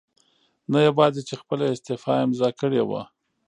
[0.71, 3.01] نه یواځې چې خپله استعفاء امضا کړې وه